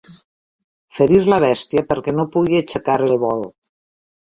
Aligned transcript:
Ferir 0.99 1.19
la 1.33 1.39
bèstia 1.43 1.85
perquè 1.93 2.15
no 2.17 2.27
pugui 2.39 2.59
aixecar 2.63 2.99
el 3.11 3.17
vol. 3.27 3.49